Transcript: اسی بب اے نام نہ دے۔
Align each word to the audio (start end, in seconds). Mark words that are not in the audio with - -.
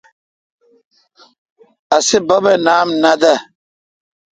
اسی 1.95 2.17
بب 2.27 2.43
اے 2.49 2.55
نام 2.65 2.87
نہ 3.01 3.11
دے۔ 3.21 3.33